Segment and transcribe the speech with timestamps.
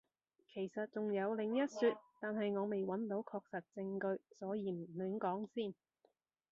[0.51, 5.75] 其實仲有另一說，但係我未揾到確實證據，所以唔亂講先